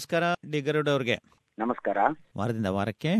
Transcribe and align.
ನಮಸ್ಕಾರ 0.00 0.50
ಡಿ 0.50 0.60
ಗರುಡ್ 0.60 0.88
ಅವ್ರಿಗೆ 0.88 1.16
ನಮಸ್ಕಾರ. 1.58 1.96
ವಾರದಿಂದ 2.36 2.66
ವಾರಕ್ಕೆ 2.66 3.10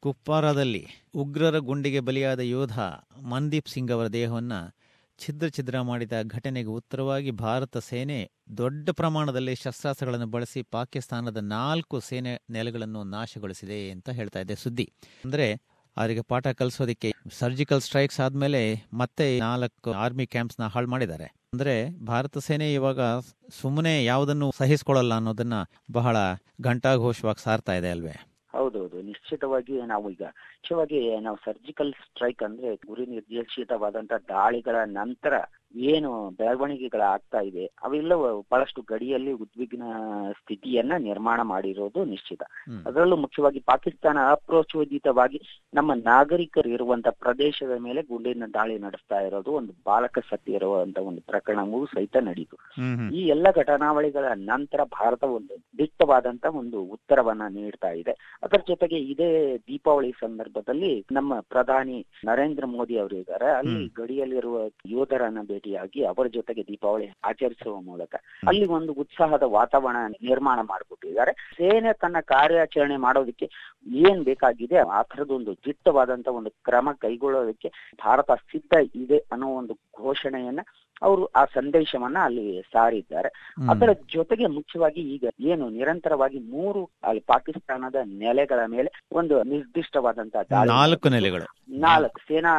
ಕುಪ್ವಾರದಲ್ಲಿ 0.00 0.86
ಉಗ್ರರ 1.14 1.58
ಗುಂಡಿಗೆ 1.58 2.00
ಬಲಿಯಾದ 2.00 2.40
ಯೋಧ 2.40 2.78
ಮನ್ದೀಪ್ 3.22 3.68
ಸಿಂಗ್ 3.68 3.90
ಅವರ 3.90 4.06
ದೇಹವನ್ನು 4.06 4.76
ಛಿದ್ರ 5.18 5.48
ಛಿದ್ರ 5.48 5.80
ಮಾಡಿದ 5.80 6.12
ಘಟನೆಗೆ 6.22 6.68
ಉತ್ತರವಾಗಿ 6.68 7.30
ಭಾರತ 7.30 7.76
ಸೇನೆ 7.78 8.30
ದೊಡ್ಡ 8.56 8.90
ಪ್ರಮಾಣದಲ್ಲಿ 8.90 9.54
ಶಸ್ತ್ರಾಸ್ತ್ರಗಳನ್ನು 9.54 10.26
ಬಳಸಿ 10.26 10.62
ಪಾಕಿಸ್ತಾನದ 10.62 11.36
ನಾಲ್ಕು 11.36 12.00
ಸೇನೆ 12.00 12.42
ನೆಲೆಗಳನ್ನು 12.50 13.04
ನಾಶಗೊಳಿಸಿದೆ 13.04 13.90
ಅಂತ 13.90 14.10
ಹೇಳ್ತಾ 14.10 14.40
ಇದೆ 14.40 14.54
ಸುದ್ದಿ. 14.54 14.92
ಅಂದ್ರೆ 15.24 15.62
ಅವರಿಗೆ 15.96 16.22
ಪಾಠ 16.22 16.46
ಕಲಿಸೋದಕ್ಕೆ 16.46 17.12
ಸರ್ಜಿಕಲ್ 17.30 17.80
ಸ್ಟ್ರೈಕ್ಸ್ 17.80 18.20
ಆದ್ಮೇಲೆ 18.20 18.88
ಮತ್ತೆ 18.94 19.38
ನಾಲ್ಕು 19.38 19.92
ಆರ್ಮಿ 19.92 20.26
ಕ್ಯಾಂಪ್ಸ್ನ 20.26 20.66
ಹಾಳು 20.66 20.86
ಮಾಡಿದ್ದಾರೆ. 20.86 21.24
ಅಂದ್ರೆ 21.24 22.04
ಭಾರತ 22.04 22.38
ಸೇನೆ 22.38 22.72
ಇವಾಗ 22.72 23.00
ಸುಮ್ಮನೆ 23.50 24.04
ಯಾವುದನ್ನು 24.04 24.50
ಸಹಿಸಿಕೊಳ್ಳಲ್ಲ 24.58 25.14
ಅನ್ನೋದನ್ನ 25.14 25.54
ಬಹಳ 25.92 26.16
ಘಂಟಾಘೋಷವಾಗಿ 26.60 27.42
ಸಾರ್ತಾ 27.42 27.74
ಇದೆ 27.74 27.90
ಅಲ್ವೇ? 27.90 28.14
ಹೌದೌದು. 28.52 29.02
ನಿಶ್ಚಿತವಾಗಿ 29.02 29.82
ನಾವು 29.82 30.10
ಈಗ 30.10 30.22
ಮುಖ್ಯವಾಗಿ 30.22 31.20
ನಾವು 31.20 31.36
ಸರ್ಜಿಕಲ್ 31.36 31.92
ಸ್ಟ್ರೈಕ್ 31.92 32.42
ಅಂದ್ರೆ 32.42 32.76
ಗುರಿ 32.76 33.06
ನಿರ್ದೇಶಿತವಾದಂತ 33.06 34.12
ದಾಳಿಗಳ 34.28 34.76
ನಂತರ 34.84 35.34
ಏನು 35.74 36.30
ಬೆಳವಣಿಗೆಗಳ 36.30 37.00
ಆಗ್ತಾ 37.00 37.40
ಇದೆ 37.40 37.66
ಅವೆಲ್ಲ 37.66 38.14
ಬಹಳಷ್ಟು 38.14 38.82
ಗಡಿಯಲ್ಲಿ 38.82 39.32
ಉದ್ವಿಗ್ನ 39.32 39.82
ಸ್ಥಿತಿಯನ್ನ 40.32 40.92
ನಿರ್ಮಾಣ 40.98 41.42
ಮಾಡಿರೋದು 41.42 42.04
ನಿಶ್ಚಿತ. 42.04 42.42
ಅದರಲ್ಲೂ 42.86 43.16
ಮುಖ್ಯವಾಗಿ 43.16 43.60
ಪಾಕಿಸ್ತಾನ 43.60 44.18
ಅಪ್ರೋಚೋದಿತವಾಗಿ 44.30 45.40
ನಮ್ಮ 45.74 45.94
ನಾಗರಿಕರು 45.94 46.68
ಇರುವಂತ 46.68 47.08
ಪ್ರದೇಶದ 47.08 47.78
ಮೇಲೆ 47.78 48.02
ಗುಂಡಿನ 48.02 48.42
ದಾಳಿ 48.54 48.78
ನಡೆಸ್ತಾ 48.78 49.20
ಇರೋದು 49.20 49.50
ಒಂದು 49.50 49.72
ಬಾಲಕ 49.86 50.18
ಸತ್ಯ 50.30 50.52
ಇರುವಂತಹ 50.52 51.02
ಒಂದು 51.02 51.20
ಪ್ರಕರಣವೂ 51.20 51.86
ಸಹಿತ 51.86 52.16
ನಡೀತು. 52.16 52.56
ಈ 53.14 53.26
ಎಲ್ಲ 53.26 53.46
ಘಟನಾವಳಿಗಳ 53.56 54.24
ನಂತರ 54.34 54.84
ಭಾರತ 54.84 55.24
ಒಂದು 55.24 55.78
ದಿಟ್ಟವಾದಂತಹ 55.78 56.56
ಒಂದು 56.56 56.82
ಉತ್ತರವನ್ನ 56.82 57.42
ನೀಡ್ತಾ 57.50 57.90
ಇದೆ. 57.90 58.10
ಅದರ 58.42 58.60
ಜೊತೆಗೆ 58.68 58.98
ಇದೇ 58.98 59.58
ದೀಪಾವಳಿ 59.58 60.12
ಸಂದರ್ಭದಲ್ಲಿ 60.12 61.06
ನಮ್ಮ 61.12 61.40
ಪ್ರಧಾನಿ 61.40 62.06
ನರೇಂದ್ರ 62.24 62.66
ಮೋದಿ 62.66 62.98
ಅವರು 62.98 63.16
ಇದ್ದಾರೆ. 63.16 63.50
ಅಲ್ಲಿ. 63.52 63.82
ಗಡಿಯಲ್ಲಿರುವ 63.94 64.66
ಯೋಧರನ್ನ 64.86 65.38
ಭೇಟಿಯಾಗಿ 65.62 66.00
ಅವರ 66.04 66.26
ಜೊತೆಗೆ 66.26 66.62
ದೀಪಾವಳಿ 66.62 67.06
ಆಚರಿಸುವ 67.24 67.74
ಮೂಲಕ 67.80 68.14
ಅಲ್ಲಿ 68.48 68.66
ಒಂದು 68.68 68.92
ಉತ್ಸಾಹದ 68.92 69.44
ವಾತಾವರಣ 69.58 70.00
ನಿರ್ಮಾಣ 70.22 70.58
ಮಾಡಿಕೊಟ್ಟಿದ್ದಾರೆ. 70.62 71.32
ಸೇನೆ 71.56 71.92
ತನ್ನ 71.92 72.16
ಕಾರ್ಯಾಚರಣೆ 72.24 72.96
ಮಾಡೋದಕ್ಕೆ 72.96 73.46
ಏನ್ 74.02 74.20
ಬೇಕಾಗಿದೆ 74.24 74.78
ಆ 74.90 75.00
ತರದೊಂದು 75.02 75.52
ದಿಟ್ಟವಾದಂತ 75.66 76.28
ಒಂದು 76.28 76.50
ಕ್ರಮ 76.64 76.88
ಕೈಗೊಳ್ಳೋದಕ್ಕೆ 76.98 77.70
ಭಾರತ 78.04 78.30
ಸಿದ್ಧ 78.50 78.74
ಇದೆ 78.94 79.18
ಅನ್ನೋ 79.32 79.48
ಒಂದು 79.54 79.74
ಘೋಷಣೆಯನ್ನ 79.96 80.64
ಅವರು 81.02 81.24
ಆ 81.26 81.44
ಸಂದೇಶವನ್ನ 81.44 82.18
ಅಲ್ಲಿ 82.24 82.62
ಸಾರಿದ್ದಾರೆ. 82.72 83.30
ಅದರ 83.70 83.92
ಜೊತೆಗೆ 84.12 84.46
ಮುಖ್ಯವಾಗಿ 84.46 85.00
ಈಗ 85.14 85.24
ಏನು 85.40 85.70
ನಿರಂತರವಾಗಿ 85.70 86.38
ಮೂರು 86.38 86.90
ಅಲ್ಲಿ 87.04 87.20
ಪಾಕಿಸ್ತಾನದ 87.20 87.94
ನೆಲೆಗಳ 88.04 88.60
ಮೇಲೆ 88.66 88.90
ಒಂದು 89.12 89.42
ನಿರ್ದಿಷ್ಟವಾದಂತಹ 89.42 90.42
ದಾಳಿ 90.42 90.68
ನಾಲ್ಕು 90.68 91.08
ನೆಲೆಗಳು. 91.08 91.46
ನಾಲ್ಕು 91.78 92.20
ಸೇನಾ 92.20 92.52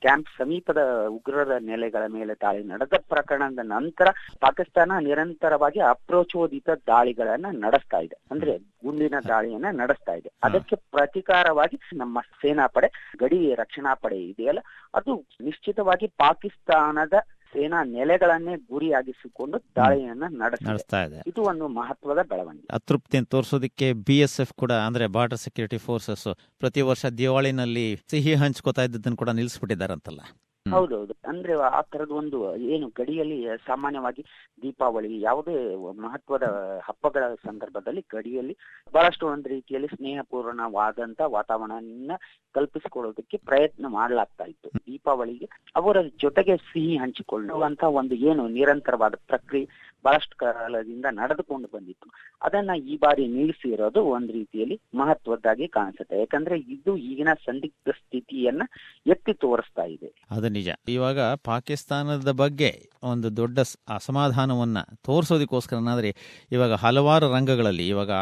ಕ್ಯಾಂಪ್ 0.00 0.28
ಸಮೀಪದ 0.38 1.06
ಉಗ್ರರ 1.08 1.56
ನೆಲೆಗಳ 1.58 2.04
ಮೇಲೆ 2.06 2.34
ದಾಳಿ 2.34 2.64
ನಡೆದ 2.64 2.92
ಪ್ರಕರಣದ 3.08 3.58
ನಂತರ 3.62 4.08
ಪಾಕಿಸ್ತಾನ 4.40 4.92
ನಿರಂತರವಾಗಿ 5.00 5.80
ಅಪ್ರಚೋದಿತ 5.80 6.68
ದಾಳಿಗಳನ್ನ 6.86 7.46
ನಡೆಸ್ತಾ 7.64 7.98
ಇದೆ. 7.98 8.16
ಅಂದ್ರೆ 8.30 8.58
ಗುಂಡಿನ 8.58 9.14
ದಾಳಿಯನ್ನ 9.28 9.66
ನಡೆಸ್ತಾ 9.70 10.14
ಇದೆ. 10.14 10.30
ಅದಕ್ಕೆ 10.44 10.76
ಪ್ರತಿಕಾರವಾಗಿ 10.76 11.76
ನಮ್ಮ 11.94 12.20
ಸೇನಾ 12.20 12.66
ಪಡೆ 12.66 12.88
ಗಡಿ 13.18 13.54
ರಕ್ಷಣಾ 13.54 13.94
ಪಡೆ 13.94 14.18
ಇದೆಯಲ್ಲ 14.24 14.60
ಅದು 14.94 15.24
ನಿಶ್ಚಿತವಾಗಿ 15.40 16.06
ಪಾಕಿಸ್ತಾನದ 16.06 17.14
ಸೇನಾ 17.52 17.84
ನೆಲೆಗಳನ್ನೇ 17.84 18.56
ಗುರಿಯಾಗಿಸಿಕೊಂಡು 18.56 19.58
ದಾಳಿಯನ್ನ 19.76 20.24
ನಡೆಸ್ತಾ 20.30 21.02
ಇದೆ. 21.02 21.22
ಇದು 21.26 21.42
ಒಂದು 21.42 21.68
ಮಹತ್ವದ 21.68 22.18
ಬೆಳವಣಿಗೆ. 22.22 22.66
ಅತೃಪ್ತಿಯನ್ನು 22.70 23.26
ತೋರಿಸೋದಕ್ಕೆ 23.26 23.92
ಬಿ 23.92 24.18
ಎಸ್ 24.18 24.40
ಎಫ್ 24.40 24.52
ಕೂಡ 24.52 24.72
ಅಂದ್ರೆ 24.72 25.06
ಬಾರ್ಡರ್ 25.06 25.38
ಸೆಕ್ಯೂರಿಟಿ 25.38 25.78
ಫೋರ್ಸಸ್ 25.78 26.26
ಪ್ರತಿ 26.58 26.80
ವರ್ಷ 26.80 27.06
ದಿವಾಳಿನಲ್ಲಿ 27.06 28.00
ಸಿಹಿ 28.10 28.34
ಹಂಚ್ಕೋತಾ 28.34 28.82
ಇದ್ದದನ್ನು 28.82 29.16
ಕೂಡ 29.16 29.30
ನಿಲ್ಲಿಸ್ಬಿಟ್ಟಿದ್ದಾರಂತಲ್ಲ. 29.30 30.20
ಹ್ಮ್. 30.20 30.38
ಹೌದೌದು 30.70 31.14
ಅಂದ್ರೆ 31.28 31.52
ಆ 31.52 31.80
ತರದ 31.80 32.10
ಒಂದು, 32.10 32.38
ಏನು, 32.56 32.88
ಗಡಿಯಲ್ಲಿ 32.88 33.46
ಸಾಮಾನ್ಯವಾಗಿ 33.66 34.22
ದೀಪಾವಳಿ 34.62 35.20
ಯಾವುದೇ 35.20 35.74
ಮಹತ್ವದ 35.98 36.42
ಹಬ್ಬಗಳ 36.84 37.34
ಸಂದರ್ಭದಲ್ಲಿ 37.34 38.00
ಗಡಿಯಲ್ಲಿ 38.14 38.56
ಬಹಳಷ್ಟು 38.92 39.26
ಒಂದು 39.26 39.48
ರೀತಿಯಲ್ಲಿ 39.48 39.88
ಸ್ನೇಹಪೂರ್ಣವಾದಂತ 39.88 41.20
ವಾತಾವರಣ 41.26 42.12
ಕಲ್ಪಿಸಿಕೊಳ್ಳೋದಕ್ಕೆ 42.54 43.36
ಪ್ರಯತ್ನ 43.36 43.86
ಮಾಡಲಾಗ್ತಾ 43.88 44.44
ಇತ್ತು. 44.44 44.68
ದೀಪಾವಳಿಗೆ 44.86 45.48
ಅವರ 45.76 45.96
ಜೊತೆಗೆ 46.20 46.56
ಸಿಹಿ 46.56 46.96
ಹಂಚಿಕೊಳ್ಳುವಂತ 46.96 47.82
ಒಂದು, 47.82 48.14
ಏನು, 48.14 48.48
ನಿರಂತರವಾದ 48.48 49.14
ಪ್ರಕ್ರಿಯೆ 49.26 49.66
ಬಹಳಷ್ಟು 50.06 50.34
ಕಾಲದಿಂದ 50.36 51.06
ನಡೆದುಕೊಂಡು 51.10 51.68
ಬಂದಿತ್ತು. 51.74 52.08
ಅದನ್ನ 52.42 52.70
ಈ 52.88 52.96
ಬಾರಿ 52.96 53.24
ನಿಲ್ಲಿಸಿರೋದು 53.28 54.00
ಒಂದ್ 54.06 54.32
ರೀತಿಯಲ್ಲಿ 54.32 54.76
ಮಹತ್ವದ್ದಾಗಿ 54.94 55.68
ಕಾಣಿಸುತ್ತೆ. 55.68 56.18
ಯಾಕಂದ್ರೆ 56.18 56.56
ಇದು 56.74 56.96
ಈಗಿನ 57.06 57.32
ಸಂದಿಗ್ಧ 57.46 57.88
ಸ್ಥಿತಿಯನ್ನ 58.00 58.62
ಎತ್ತಿ 59.06 59.34
ತೋರಿಸ್ತಾ 59.34 59.84
ಇದೆ. 59.96 60.10
ಅದು 60.30 60.48
ನಿಜ. 60.48 60.68
ಇವಾಗ 60.88 61.20
ಪಾಕಿಸ್ತಾನದ 61.44 62.32
ಬಗ್ಗೆ 62.36 62.70
ಒಂದು 63.02 63.36
ದೊಡ್ಡ 63.36 63.58
ಅಸಮಾಧಾನವನ್ನ 63.88 64.78
ತೋರಿಸೋದಕ್ಕೋಸ್ಕರನಾದ್ರೆ 65.06 66.10
ಇವಾಗ 66.52 66.72
ಹಲವಾರು 66.72 67.26
ರಂಗಗಳಲ್ಲಿ 67.34 67.86
ಇವಾಗ 67.88 68.12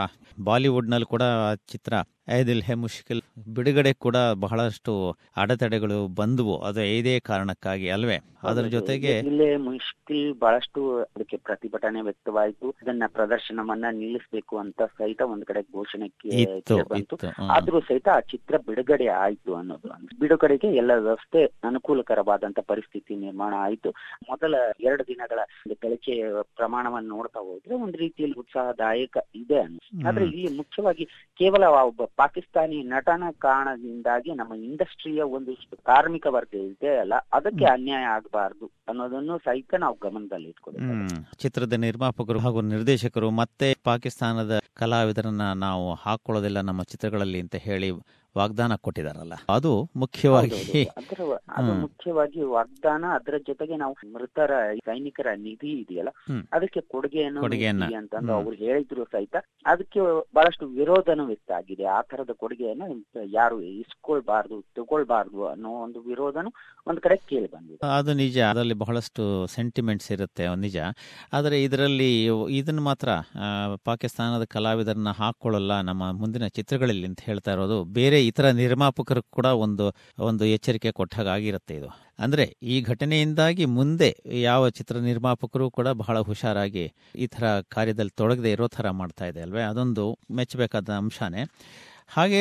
ಬಾಲಿವುಡ್ನಲ್ಲಿ 0.44 1.06
ಕೂಡ 1.06 1.25
ಚಿತ್ರ 1.67 1.94
ಐದಿಲ್ 2.29 2.62
ಹೆ 2.62 2.75
ಮುಷ್ಕಿಲ್ 2.75 3.23
ಬಿಡುಗಡೆ 3.55 3.93
ಕೂಡ 3.93 4.17
ಬಹಳಷ್ಟು 4.35 4.93
ಅಡೆತಡೆಗಳು 5.37 6.09
ಬಂದವು. 6.15 6.59
ಅದು 6.59 6.83
ಇದೇ 6.97 7.21
ಕಾರಣಕ್ಕಾಗಿ 7.21 7.89
ಅಲ್ವೇ? 7.89 8.19
ಅದರ 8.43 8.67
ಜೊತೆಗೆ 8.67 9.19
ಇಲ್ಲೇ 9.19 9.57
ಮುಷ್ಕಿಲ್ 9.57 10.35
ಬಹಳಷ್ಟು 10.35 10.81
ಅದಕ್ಕೆ 11.05 11.37
ಪ್ರತಿಭಟನೆ 11.37 12.01
ವ್ಯಕ್ತವಾಯಿತು. 12.01 12.71
ಅದನ್ನ 12.71 13.03
ಪ್ರದರ್ಶನವನ್ನ 13.07 13.85
ನಿಲ್ಲಿಸಬೇಕು 13.93 14.59
ಅಂತ 14.59 14.83
ಸಹಿತ 14.99 15.21
ಒಂದ್ 15.23 15.45
ಕಡೆ 15.45 15.62
ಘೋಷಣೆ 15.62 16.09
ಬಂತು 16.83 17.17
ಆದ್ರೂ 17.49 17.81
ಸಹಿತ 17.81 18.09
ಆ 18.09 18.21
ಚಿತ್ರ 18.21 18.59
ಬಿಡುಗಡೆ 18.59 19.06
ಆಯ್ತು 19.06 19.55
ಅನ್ನೋದು. 19.55 19.89
ಬಿಡುಗಡೆಗೆ 20.19 20.75
ಎಲ್ಲ 20.75 20.91
ವ್ಯವಸ್ಥೆ 20.99 21.45
ಅನುಕೂಲಕರವಾದಂತ 21.45 22.59
ಪರಿಸ್ಥಿತಿ 22.67 23.17
ನಿರ್ಮಾಣ 23.17 23.55
ಆಯ್ತು. 23.59 23.91
ಮೊದಲ 24.29 24.55
ಎರಡು 24.81 25.06
ದಿನಗಳ 25.06 25.39
ಗಳಿಕೆ 25.83 26.17
ಪ್ರಮಾಣವನ್ನು 26.56 27.09
ನೋಡ್ತಾ 27.09 27.41
ಹೋದ್ರೆ 27.41 27.75
ಒಂದ್ 27.75 27.97
ರೀತಿಯಲ್ಲಿ 27.97 28.39
ಉತ್ಸಾಹದಾಯಕ 28.39 29.17
ಇದೆ. 29.35 29.62
ಆದ್ರೆ 30.09 30.25
ಇಲ್ಲಿ 30.25 30.56
ಮುಖ್ಯವಾಗಿ 30.56 31.05
ಕೇವಲ 31.39 31.65
ಒಬ್ಬ 31.65 32.03
ಪಾಕಿಸ್ತಾನಿ 32.19 32.77
ನಟನ 32.91 33.25
ಕಾರಣದಿಂದಾಗಿ 33.45 34.31
ನಮ್ಮ 34.35 34.55
ಇಂಡಸ್ಟ್ರಿಯ 34.65 35.23
ಒಂದಿಷ್ಟು 35.33 35.77
ಕಾರ್ಮಿಕ 35.87 36.27
ವರ್ಗ 36.35 36.55
ಇದೆ 36.67 36.93
ಅಲ್ಲ 36.99 37.15
ಅದಕ್ಕೆ 37.33 37.65
ಅನ್ಯಾಯ 37.73 38.05
ಆಗಬಾರದು 38.15 38.67
ಅನ್ನೋದನ್ನು 38.89 39.37
ಸಹಿತ 39.45 39.75
ನಾವು 39.83 39.97
ಗಮನದಲ್ಲಿ 40.03 40.49
ಇಟ್ಕೊಬೇಕು 40.49 40.91
ಹ್ಮ್. 40.91 41.09
ಚಿತ್ರದ 41.37 41.77
ನಿರ್ಮಾಪಕರು 41.85 42.41
ಹಾಗೂ 42.41 42.63
ನಿರ್ದೇಶಕರು 42.71 43.31
ಮತ್ತೆ 43.41 43.69
ಪಾಕಿಸ್ತಾನದ 43.85 44.55
ಕಲಾವಿದರನ್ನ 44.75 45.47
ನಾವು 45.61 45.87
ಹಾಕೊಳ್ಳೋದಿಲ್ಲ 46.03 46.61
ನಮ್ಮ 46.65 46.83
ಚಿತ್ರಗಳಲ್ಲಿ 46.91 47.41
ಅಂತ 47.41 47.57
ಹೇಳಿ 47.65 47.91
ವಾಗ್ದಾನ 48.37 48.75
ಕೊಟ್ಟಿದಾರಲ್ಲ. 48.75 49.34
ಅದು 49.49 49.91
ಮುಖ್ಯವಾಗಿ 49.97 50.83
ಅದು 51.59 51.72
ಮುಖ್ಯವಾಗಿ 51.84 52.43
ವಾಗ್ದಾನ 52.43 53.05
ಅದರ 53.15 53.37
ಜೊತೆಗೆ 53.49 53.77
ನಾವು 53.77 53.95
ಮೃತರ 54.15 54.53
ಸೈನಿಕರ 54.89 55.27
ನಿಧಿ 55.37 55.72
ಇದೆಯಲ್ಲ. 55.83 56.11
ಅದಕ್ಕೆ 56.53 56.81
ಕೊಡುಗೆಯನ್ನು 56.81 57.43
ಅಂತಂದು 58.00 58.33
ಅವ್ರು 58.33 58.56
ಹೇಳಿದ್ರು 58.56 59.05
ಸಹಿತ. 59.05 59.37
ಅದಕ್ಕೆ 59.67 60.00
ಬಹಳಷ್ಟು 60.34 60.67
ವಿರೋಧನೂ 60.67 61.27
ವ್ಯಕ್ತ 61.27 61.53
ಆಗಿದೆ. 61.53 61.84
ಆ 61.84 62.00
ತರದ 62.03 62.31
ಕೊಡುಗೆಯನ್ನು 62.31 63.25
ಯಾರು 63.33 63.62
ಇಸ್ಕೊಳ್ಬಾರ್ದು 63.62 64.59
ತಗೊಳ್ಬಾರ್ದು 64.77 65.47
ಅನ್ನೋ 65.47 65.71
ಒಂದು 65.83 66.00
ವಿರೋಧನು 66.00 66.53
ಒಂದ್ 66.87 67.00
ಕಡೆ 67.00 67.17
ಕೇಳಿ 67.17 67.50
ಬಂದಿದೆ. 67.50 67.81
ಅದು 67.99 68.12
ನಿಜ. 68.15 68.39
ಅದರಲ್ಲಿ 68.39 68.75
ಬಹಳಷ್ಟು 68.75 69.47
ಸೆಂಟಿಮೆಂಟ್ಸ್ 69.47 70.12
ಇರುತ್ತೆ 70.12 70.44
ನಿಜ. 70.56 70.78
ಆದರೆ 71.33 71.62
ಇದರಲ್ಲಿ 71.62 72.11
ಇದನ್ನು 72.59 72.83
ಮಾತ್ರ 72.83 73.09
ಪಾಕಿಸ್ತಾನದ 73.84 74.44
ಕಲಾವಿದರನ್ನ 74.44 75.11
ಹಾಕೊಳ್ಳಲ್ಲ 75.11 75.81
ನಮ್ಮ 75.81 76.11
ಮುಂದಿನ 76.11 76.47
ಚಿತ್ರಗಳಲ್ಲಿ 76.47 77.06
ಅಂತ 77.06 77.20
ಹೇಳ್ತಾ 77.20 77.53
ಇರೋದು 77.53 77.85
ಬೇರೆ 77.85 78.20
ಇತರ 78.26 78.50
ನಿರ್ಮಾಪಕರು 78.50 79.23
ಕೂಡ 79.23 79.47
ಒಂದು 79.47 79.85
ಒಂದು 80.19 80.44
ಎಚ್ಚರಿಕೆ 80.44 80.93
ಕೊಟ್ಟ 80.93 81.21
ಆಗಿರುತ್ತೆ 81.21 81.75
ಇದು. 81.75 81.88
ಅಂದ್ರೆ 82.19 82.44
ಈ 82.62 82.81
ಘಟನೆಯಿಂದಾಗಿ 82.81 83.65
ಮುಂದೆ 83.65 84.11
ಯಾವ 84.43 84.69
ಚಿತ್ರ 84.69 84.97
ನಿರ್ಮಾಪಕರು 84.97 85.71
ಕೂಡ 85.71 85.88
ಬಹಳ 85.88 86.19
ಹುಷಾರಾಗಿ 86.21 86.85
ಈ 87.17 87.26
ಥರ 87.26 87.61
ಕಾರ್ಯದಲ್ಲಿ 87.61 88.11
ತೊಡಗದೆ 88.11 88.53
ಇರೋ 88.53 88.69
ಥರ 88.69 88.91
ಮಾಡ್ತಾ 88.91 89.26
ಇದೆ 89.26 89.41
ಅಲ್ವೇ? 89.41 89.62
ಅದೊಂದು 89.62 90.19
ಮೆಚ್ಚಬೇಕಾದ 90.31 90.91
ಅಂಶನೇ. 90.91 91.44
ಹಾಗೆ 92.09 92.41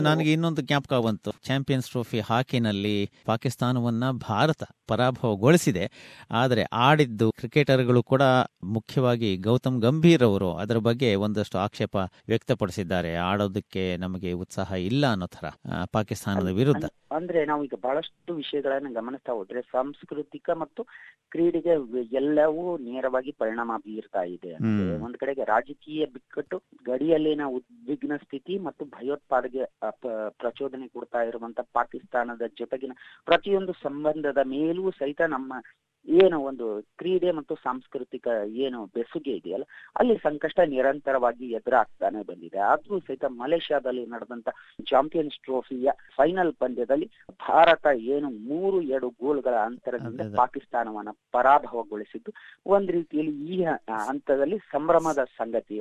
ನನಗೆ 0.00 0.32
ಇನ್ನೊಂದು 0.32 0.62
ಜ್ಞಾಪಕ 0.62 0.92
ಬಂತು. 0.92 1.30
ಚಾಂಪಿಯನ್ಸ್ 1.42 1.88
ಟ್ರೋಫಿ 1.88 2.20
ಹಾಕಿನಲ್ಲಿ 2.20 3.10
ಪಾಕಿಸ್ತಾನವನ್ನ 3.24 4.10
ಭಾರತ 4.10 4.62
ಪರಾಭವಗೊಳಿಸಿದೆ. 4.92 5.84
ಆದರೆ 6.40 6.64
ಆಡಿದ್ದು 6.86 7.28
ಕ್ರಿಕೆಟರ್ಗಳು 7.40 8.02
ಕೂಡ 8.12 8.22
ಮುಖ್ಯವಾಗಿ 8.76 9.30
ಗೌತಮ್ 9.46 9.78
ಗಂಭೀರ್ 9.82 10.24
ಅವರು 10.28 10.50
ಅದರ 10.62 10.78
ಬಗ್ಗೆ 10.88 11.10
ಒಂದಷ್ಟು 11.26 11.58
ಆಕ್ಷೇಪ 11.58 11.96
ವ್ಯಕ್ತಪಡಿಸಿದ್ದಾರೆ. 12.32 13.12
ಆಡೋದಕ್ಕೆ 13.30 13.84
ನಮಗೆ 14.04 14.32
ಉತ್ಸಾಹ 14.42 14.72
ಇಲ್ಲ 14.90 15.04
ಅನ್ನೋ 15.14 15.28
ತರ 15.36 15.46
ಪಾಕಿಸ್ತಾನದ 15.94 16.52
ವಿರುದ್ಧ. 16.60 16.84
ಅಂದ್ರೆ 17.16 17.40
ನಾವು 17.44 17.62
ಈಗ 17.64 17.76
ಬಹಳಷ್ಟು 17.82 18.32
ವಿಷಯಗಳನ್ನ 18.38 18.90
ಗಮನಿಸ್ತಾ 18.98 19.32
ಹೋದ್ರೆ 19.38 19.60
ಸಾಂಸ್ಕೃತಿಕ 19.72 20.50
ಮತ್ತು 20.60 20.82
ಕ್ರೀಡೆಗೆ 21.32 21.74
ಎಲ್ಲವೂ 22.20 22.62
ನೇರವಾಗಿ 22.86 23.32
ಪರಿಣಾಮ 23.42 23.72
ಬೀರ್ತಾ 23.84 24.22
ಇದೆ 24.34 24.52
ಒಂದ್ 25.04 25.16
ಕಡೆಗೆ 25.22 25.44
ರಾಜಕೀಯ 25.44 26.06
ಬಿಕ್ಕಟ್ಟು 26.14 26.56
ಗಡಿಯಲ್ಲಿನ 26.88 27.44
ಉದ್ವಿಗ್ನ 27.56 28.16
ಸ್ಥಿತಿ 28.24 28.54
ಮತ್ತು 28.66 28.84
ಭಯೋತ್ಪಾದನೆ 28.94 29.64
ಪ್ರಚೋದನೆ 30.40 30.88
ಕೊಡ್ತಾ 30.88 31.22
ಇರುವಂತ 31.30 31.60
ಪಾಕಿಸ್ತಾನದ 31.72 32.46
ಜೊತೆಗಿನ 32.60 32.94
ಪ್ರತಿಯೊಂದು 33.28 33.74
ಸಂಬಂಧದ 33.84 34.42
ಮೇಲೂ 34.46 34.81
ಸಹಿತ 34.90 35.22
ನಮ್ಮ 35.26 35.52
ಏನು 36.06 36.40
ಒಂದು 36.40 36.66
ಕ್ರೀಡೆ 36.98 37.30
ಮತ್ತು 37.30 37.54
ಸಾಂಸ್ಕೃತಿಕ 37.54 38.28
ಏನು 38.64 38.86
ಬೆಸುಗೆ 38.86 39.30
ಇದೆಯಲ್ಲ 39.30 39.64
ಅಲ್ಲಿ 39.96 40.16
ಸಂಕಷ್ಟ 40.16 40.60
ನಿರಂತರವಾಗಿ 40.66 41.46
ಎದುರಾಗ್ತಾನೆ 41.50 42.22
ಬಂದಿದೆ. 42.22 42.58
ಆದ್ರೂ 42.58 42.98
ಸಹಿತ 42.98 43.24
ಮಲೇಷ್ಯಾದಲ್ಲಿ 43.24 44.06
ನಡೆದಂತ 44.06 44.48
ಚಾಂಪಿಯನ್ಸ್ 44.90 45.36
ಟ್ರೋಫಿಯ 45.36 45.90
ಫೈನಲ್ 46.16 46.52
ಪಂದ್ಯದಲ್ಲಿ 46.52 47.06
ಭಾರತ 47.30 47.86
ಏನು 47.96 48.30
ಮೂರು 48.30 48.82
ಎರಡು 48.82 49.08
ಗೋಲ್ಗಳ 49.08 49.54
ಅಂತರದಿಂದ. 49.54 50.20
ಪಾಕಿಸ್ತಾನವನ್ನ 50.36 51.08
ಪರಾಭವಗೊಳಿಸಿದ್ದು 51.32 52.32
ಒಂದ್ 52.66 52.90
ರೀತಿಯಲ್ಲಿ 52.90 53.34
ಈ 53.54 53.62
ಹಂತದಲ್ಲಿ 54.06 54.58
ಸಂಭ್ರಮದ 54.58 55.24
ಸಂಗತಿ. 55.24 55.78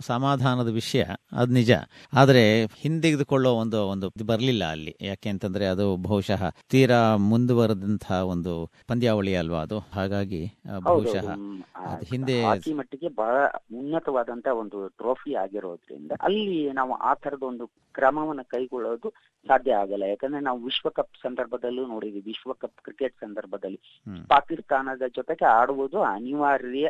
ಸಮಾಧಾನದ 0.00 0.68
ವಿಷಯ 0.72 1.04
ಅದ್ 1.32 1.50
ನಿಜ. 1.50 1.72
ಆದ್ರೆ 2.12 2.64
ಹಿಂದೆಗೆದುಕೊಳ್ಳೋ 2.64 3.52
ಒಂದು 3.54 3.88
ಒಂದು 3.88 4.08
ಬರಲಿಲ್ಲ 4.26 4.64
ಅಲ್ಲಿ. 4.64 4.94
ಯಾಕೆ 5.00 5.28
ಅಂತಂದ್ರೆ 5.28 5.66
ಅದು 5.66 5.96
ಬಹುಶಃ 5.96 6.42
ತೀರಾ 6.70 7.16
ಮುಂದುವರೆದಂತಹ 7.16 8.20
ಒಂದು 8.26 8.54
ಪಂದ್ಯಾವಳಿ 8.88 9.34
ಅಲ್ವಾ? 9.36 9.51
ಅದು? 9.56 9.78
ಹಾಗಾಗಿ 9.94 10.40
ಬಹುಶಃ 10.82 11.26
ಹಿಂದೆ 12.02 12.36
ಮಟ್ಟಿಗೆ 12.74 13.08
ಬಹಳ 13.08 13.36
ಉನ್ನತವಾದಂತ 13.74 14.46
ಒಂದು 14.46 14.88
ಟ್ರೋಫಿ 14.88 15.34
ಆಗಿರೋದ್ರಿಂದ 15.34 16.12
ಅಲ್ಲಿ 16.20 16.72
ನಾವು 16.72 16.94
ಆ 16.94 17.14
ತರದ 17.14 17.42
ಒಂದು 17.42 17.66
ಕ್ರಮವನ್ನ 17.94 18.42
ಕೈಗೊಳ್ಳೋದು 18.42 19.08
ಸಾಧ್ಯ 19.46 19.72
ಆಗಲ್ಲ. 19.74 20.02
ಯಾಕಂದ್ರೆ 20.02 20.40
ನಾವು 20.40 20.58
ವಿಶ್ವಕಪ್ 20.64 21.16
ಸಂದರ್ಭದಲ್ಲೂ 21.22 21.86
ನೋಡಿದ್ವಿ. 21.86 22.20
ವಿಶ್ವಕಪ್ 22.20 22.82
ಕ್ರಿಕೆಟ್ 22.82 23.16
ಸಂದರ್ಭದಲ್ಲಿ 23.20 23.80
ಪಾಕಿಸ್ತಾನದ 24.28 25.02
ಜೊತೆಗೆ 25.16 25.44
ಆಡುವುದು 25.44 26.00
ಅನಿವಾರ್ಯ 26.02 26.86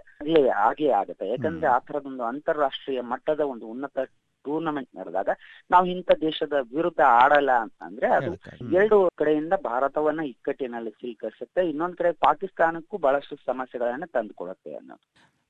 ಆಗೇ 0.69 0.89
ಆಗುತ್ತೆ. 0.89 1.29
ಯಾಕಂದ್ರೆ 1.29 1.67
ಆ 1.67 1.79
ತರದೊಂದು 1.79 2.23
ಅಂತಾರಾಷ್ಟ್ರೀಯ 2.23 3.01
ಮಟ್ಟದ 3.01 3.41
ಒಂದು 3.41 3.67
ಉನ್ನತ 3.67 3.99
ಟೂರ್ನಮೆಂಟ್ 4.45 4.97
ನಡೆದಾಗ 4.97 5.29
ನಾವು 5.71 5.87
ಇಂಥ 5.87 6.11
ದೇಶದ 6.21 6.53
ವಿರುದ್ಧ 6.77 7.01
ಆಡಲ್ಲ 7.07 7.51
ಅಂತಂದ್ರೆ 7.61 8.09
ಅದು 8.09 8.33
ಎರಡು 8.77 9.11
ಕಡೆಯಿಂದ 9.19 9.53
ಭಾರತವನ್ನ 9.65 10.21
ಇಕ್ಕಟ್ಟಿನಲ್ಲಿ 10.21 10.91
ಸಿಲುಕಿಸುತ್ತೆ 10.91 11.69
ಇನ್ನೊಂದ್ 11.69 11.97
ಕಡೆ 11.97 12.13
ಪಾಕಿಸ್ತಾನಕ್ಕೂ 12.13 12.99
ಬಹಳಷ್ಟು 12.99 13.37
ಸಮಸ್ಯೆಗಳನ್ನ 13.37 14.05
ತಂದುಕೊಡುತ್ತೆ 14.05 14.75
ಅನ್ನೋದು. 14.75 15.05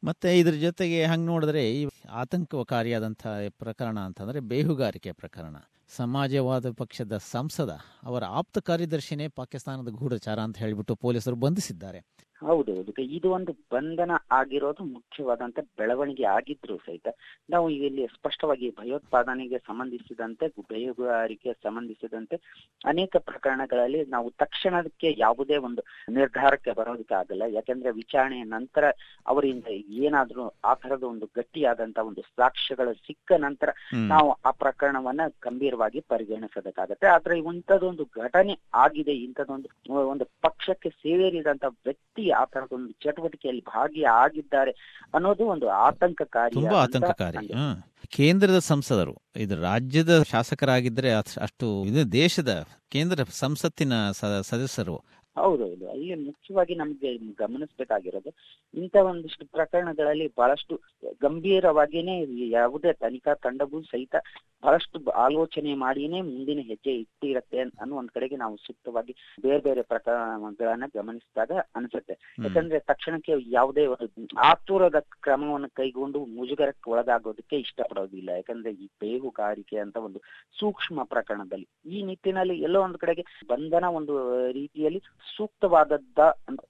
ಮತ್ತೆ 0.05 0.39
ಇದ್ರ 0.39 0.55
ಜೊತೆಗೆ 0.55 1.05
ಹಂಗೆ 1.05 1.27
ನೋಡಿದ್ರೆ 1.27 1.73
ಈ 1.73 1.89
ಆತಂಕಕಾರಿಯಾದಂತಹ 2.11 3.35
ಪ್ರಕರಣ 3.59 3.99
ಅಂತಂದ್ರೆ 3.99 4.41
ಬೇಹುಗಾರಿಕೆ 4.41 5.13
ಪ್ರಕರಣ. 5.13 5.57
ಸಮಾಜವಾದ 5.89 6.71
ಪಕ್ಷದ 6.71 7.17
ಸಂಸದ 7.17 7.79
ಅವರ 8.03 8.23
ಆಪ್ತ 8.29 8.59
ಕಾರ್ಯದರ್ಶಿನೇ 8.59 9.29
ಪಾಕಿಸ್ತಾನದ 9.29 9.89
ಗೂಢಚಾರ 9.89 10.39
ಅಂತ 10.39 10.59
ಹೇಳಿಬಿಟ್ಟು 10.59 10.95
ಪೊಲೀಸರು 10.95 11.35
ಬಂಧಿಸಿದ್ದಾರೆ. 11.35 12.01
ಹೌದು 12.43 12.73
ಹೌದು. 12.75 13.03
ಇದು 13.17 13.31
ಒಂದು 13.31 13.53
ಬಂಧನ 13.71 14.11
ಆಗಿರೋದು 14.31 14.85
ಮುಖ್ಯವಾದಂತ 14.85 15.59
ಬೆಳವಣಿಗೆ 15.79 16.25
ಆಗಿದ್ರು 16.25 16.77
ಸಹಿತ. 16.87 17.09
ನಾವು 17.51 17.71
ಇಲ್ಲಿ 17.79 18.07
ಸ್ಪಷ್ಟವಾಗಿ 18.07 18.71
ಭಯೋತ್ಪಾದನೆಗೆ 18.71 19.59
ಸಂಬಂಧಿಸಿದಂತೆ 19.59 20.47
ಬೇಹುಗಾರಿಕೆ 20.71 21.53
ಸಂಬಂಧಿಸಿದಂತೆ 21.63 22.37
ಅನೇಕ 22.85 23.17
ಪ್ರಕರಣಗಳಲ್ಲಿ 23.25 24.05
ನಾವು 24.07 24.31
ತಕ್ಷಣಕ್ಕೆ 24.31 25.15
ಯಾವುದೇ 25.19 25.57
ಒಂದು 25.57 25.83
ನಿರ್ಧಾರಕ್ಕೆ 26.11 26.73
ಬರೋದಕ್ಕಾಗಲ್ಲ 26.73 27.43
ಯಾಕಂದ್ರೆ 27.49 27.91
ವಿಚಾರಣೆಯ 27.93 28.43
ನಂತರ 28.43 28.85
ಅವರಿಂದ 29.27 29.69
ಏನಾದ್ರೂ 30.03 30.55
ಆ 30.65 30.75
ತರದ 30.75 31.03
ಒಂದು 31.03 31.27
ಗಟ್ಟಿಯಾದಂತ 31.37 31.99
ಒಂದು 31.99 32.23
ಸಾಕ್ಷ್ಯಗಳು 32.37 32.95
ಸಿಕ್ಕ 33.07 33.33
ನಂತರ. 33.39 33.71
ನಾವು 34.07 34.31
ಆ 34.45 34.51
ಪ್ರಕರಣವನ್ನ 34.51 35.21
ಗಂಭೀರವಾಗಿ 35.43 36.01
ಪರಿಗಣಿಸಬೇಕಾಗತ್ತೆ. 36.09 37.07
ಆದ್ರೆ 37.07 37.39
ಇಂಥದ್ದೊಂದು 37.53 38.05
ಘಟನೆ 38.17 38.59
ಆಗಿದೆ 38.75 39.13
ಇಂಥದ್ದೊಂದು 39.19 39.69
ಒಂದು 40.07 40.25
ಪಕ್ಷಕ್ಕೆ 40.43 40.89
ಸೇರಿದಂತ 41.03 41.65
ವ್ಯಕ್ತಿ 41.85 42.25
ಆ 42.33 42.45
ತರದೊಂದು 42.45 42.93
ಚಟುವಟಿಕೆಯಲ್ಲಿ 43.01 43.63
ಭಾಗಿಯಾಗಿದ್ದಾರೆ 43.69 44.73
ಅನ್ನೋದು 45.15 45.47
ಒಂದು 45.47 45.69
ಆತಂಕಕಾರಿ 45.81 46.55
ತುಂಬಾ 46.55 46.77
ಆತಂಕಕಾರಿ 46.83 47.47
ಹ. 47.53 47.65
ಕೇಂದ್ರದ 48.11 48.59
ಸಂಸದರು 48.65 49.15
ಇದು 49.37 49.63
ರಾಜ್ಯದ 49.63 50.23
ಶಾಸಕರಾಗಿದ್ದರೆ 50.23 51.11
ಅಷ್ಟು 51.41 51.85
ಇದು 51.85 52.13
ದೇಶದ 52.13 52.53
ಕೇಂದ್ರ 52.91 53.25
ಸಂಸತ್ತಿನ 53.35 53.95
ಸದಸ್ಯರು 54.43 54.97
ಹೌದೌದು 55.37 55.85
ಅಲ್ಲಿ 55.91 56.15
ಮುಖ್ಯವಾಗಿ 56.25 56.75
ನಮ್ಗೆ 56.75 57.11
ಗಮನಿಸಬೇಕಾಗಿರೋದು 57.39 58.31
ಇಂಥ 58.75 58.95
ಒಂದಿಷ್ಟು 59.09 59.45
ಪ್ರಕರಣಗಳಲ್ಲಿ 59.55 60.27
ಬಹಳಷ್ಟು 60.37 60.75
ಗಂಭೀರವಾಗಿನೇ 61.23 62.17
ಯಾವುದೇ 62.51 62.93
ತನಿಖಾ 63.03 63.35
ತಂಡವೂ 63.45 63.79
ಸಹಿತ 63.83 64.17
ಬಹಳಷ್ಟು 64.63 64.99
ಆಲೋಚನೆ 65.23 65.71
ಮಾಡಿನೇ 65.75 66.19
ಮುಂದಿನ 66.23 66.61
ಹೆಜ್ಜೆ 66.69 66.93
ಇಟ್ಟಿರತ್ತೆ 66.95 67.59
ಅನ್ನೋ 67.79 67.95
ಒಂದ್ 67.97 68.13
ಕಡೆಗೆ 68.17 68.37
ನಾವು 68.37 68.57
ಸೂಕ್ತವಾಗಿ 68.67 69.13
ಬೇರೆ 69.45 69.61
ಬೇರೆ 69.61 69.83
ಪ್ರಕರಣಗಳನ್ನ 69.83 70.87
ಗಮನಿಸಿದಾಗ 70.95 71.53
ಅನ್ಸುತ್ತೆ. 71.75 72.15
ಯಾಕಂದ್ರೆ 72.45 72.79
ತಕ್ಷಣಕ್ಕೆ 72.91 73.33
ಯಾವುದೇ 73.51 73.85
ಒಂದು 73.95 74.11
ಆತುರದ 74.45 74.99
ಕ್ರಮವನ್ನು 75.23 75.71
ಕೈಗೊಂಡು 75.75 76.21
ಮುಜುಗರಕ್ಕೆ 76.37 76.91
ಒಳಗಾಗೋದಕ್ಕೆ 76.91 77.59
ಇಷ್ಟಪಡೋದಿಲ್ಲ. 77.65 78.31
ಯಾಕಂದ್ರೆ 78.39 78.73
ಈ 78.77 78.89
ಬೇಹುಗಾರಿಕೆ 79.03 79.79
ಅಂತ 79.79 79.97
ಒಂದು 80.07 80.21
ಸೂಕ್ಷ್ಮ 80.61 81.05
ಪ್ರಕರಣದಲ್ಲಿ 81.13 81.69
ಈ 81.91 82.03
ನಿಟ್ಟಿನಲ್ಲಿ 82.11 82.57
ಎಲ್ಲೋ 82.69 82.81
ಒಂದ್ 82.83 83.01
ಕಡೆಗೆ 83.03 83.25
ಬಂಧನ 83.49 83.85
ಒಂದು 83.99 84.15
ರೀತಿಯಲ್ಲಿ 84.53 85.03
ಸೂಕ್ತವಾದದ್ದ 85.37 86.19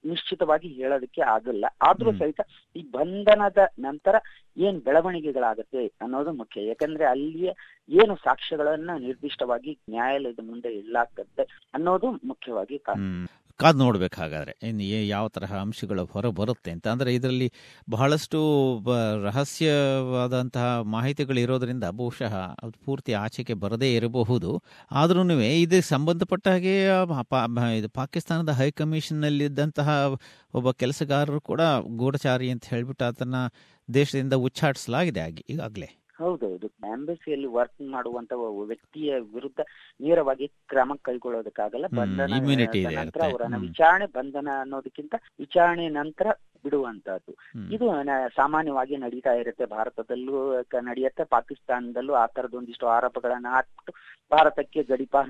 ನಿಶ್ಚಿತವಾಗಿ 0.05 0.67
ಹೇಳೋದಕ್ಕೆ 0.67 1.21
ಆಗಲ್ಲ. 1.21 1.65
ಆದ್ರೂ 1.81 2.11
ಸಹಿತ 2.19 2.41
ಈ 2.75 2.83
ಬಂಧನದ 2.91 3.57
ನಂತರ 3.79 4.15
ಏನ್ 4.57 4.81
ಬೆಳವಣಿಗೆಗಳಾಗತ್ತೆ 4.81 5.87
ಅನ್ನೋದು 6.01 6.31
ಮುಖ್ಯ. 6.31 6.67
ಯಾಕಂದ್ರೆ 6.67 7.05
ಅಲ್ಲಿಯ 7.05 7.51
ಏನು 7.89 8.15
ಸಾಕ್ಷ್ಯಗಳನ್ನ 8.15 8.89
ನಿರ್ದಿಷ್ಟವಾಗಿ 8.99 9.79
ನ್ಯಾಯಾಲಯದ 9.89 10.39
ಮುಂದೆ 10.43 10.69
ಇಡಲಾಗತ್ತೆ 10.69 11.43
ಅನ್ನೋದು 11.73 12.11
ಮುಖ್ಯವಾಗಿ 12.11 12.79
ಕಾ- 12.79 12.95
ಹ್ಮ್. 12.95 13.27
ಕಾದ್ 13.59 13.77
ನೋಡ್ಬೇಕು 13.77 14.21
ಇನ್ನು 14.63 14.83
ಏ- 14.83 15.07
ಯಾವ 15.07 15.27
ತರಹ 15.27 15.55
ಅಂಶಗಳು 15.55 16.05
ಹೊರ 16.05 16.29
ಬರುತ್ತೆ 16.29 16.71
ಅಂತ. 16.71 16.87
ಅಂದರೆ 16.87 17.15
ಇದರಲ್ಲಿ 17.15 17.51
ಬಹಳಷ್ಟು 17.89 18.39
ರಹಸ್ಯವಾದಂತಹ 19.23 20.81
ಮಾಹಿತಿಗಳು 20.81 21.39
ಇರೋದ್ರಿಂದ 21.39 21.83
ಬಹುಶಃ 21.83 22.33
ಅದು 22.35 22.85
ಪೂರ್ತಿ 22.85 23.13
ಆಚೆಗೆ 23.13 23.53
ಬರದೇ 23.53 23.95
ಇರಬಹುದು. 23.95 24.63
ಆದ್ರೂ 24.91 25.23
ಇದಕ್ಕೆ 25.39 25.81
ಸಂಬಂಧಪಟ್ಟ 25.81 26.47
ಹಾಗೆ 26.47 26.85
ಇದು 27.77 27.89
ಪಾಕಿಸ್ತಾನದ 27.89 28.49
ಹೈಕಮಿಷನ್ನಲ್ಲಿದ್ದಂತಹ 28.49 29.89
ಒಬ್ಬ 30.53 30.71
ಕೆಲಸಗಾರರು 30.71 31.41
ಕೂಡ 31.41 31.61
ಗೂಢಚಾರಿ 31.95 32.49
ಅಂತ 32.49 32.65
ಹೇಳಿಬಿಟ್ಟು 32.65 33.05
ಆತನ 33.05 33.35
ದೇಶದಿಂದ 33.93 34.33
ಉಚ್ಚಾಟಿಸಲಾಗಿದೆ 34.33 35.19
ಆಗಿ, 35.19 35.45
ಈಗಾಗಲೇ. 35.49 36.02
ಹೌದೌದು 36.23 36.67
ಎಂಬಸಿಯಲ್ಲಿ 36.87 37.47
ವರ್ಕ್ 37.49 37.81
ಮಾಡುವಂತ 37.91 38.33
ವ್ಯಕ್ತಿಯ 38.65 39.19
ವಿರುದ್ಧ 39.33 39.61
ನೇರವಾಗಿ 40.01 40.47
ಕ್ರಮ 40.67 40.93
ಕೈಗೊಳ್ಳೋದಕ್ಕಾಗಲ್ಲ 41.01 41.87
ಬಂಧನ 41.95 42.33
ನಂತರ. 42.95 43.21
ಅವರನ್ನ. 43.23 43.57
ವಿಚಾರಣೆ 43.57 44.05
ಬಂಧನ 44.13 44.49
ಅನ್ನೋದಕ್ಕಿಂತ 44.61 45.15
ವಿಚಾರಣೆ 45.39 45.89
ನಂತರ 45.93 46.27
ಬಿಡುವಂತಹದ್ದು. 46.63 47.33
ಇದು 47.73 47.87
ಸಾಮಾನ್ಯವಾಗಿ 48.35 48.97
ನಡೀತಾ 48.97 49.33
ಇರುತ್ತೆ. 49.33 49.65
ಭಾರತದಲ್ಲೂ 49.65 50.37
ನಡೆಯುತ್ತೆ. 50.61 51.23
ಪಾಕಿಸ್ತಾನದಲ್ಲೂ 51.23 52.13
ಆ 52.13 52.25
ತರದ 52.25 52.53
ಒಂದಿಷ್ಟು 52.53 52.87
ಆರೋಪಗಳನ್ನ 52.87 53.47
ಹಾಕ್ಬಿಟ್ಟು 53.49 53.93
ಭಾರತಕ್ಕೆ 54.31 54.83
ಗಡಿಪಾರ 54.83 55.27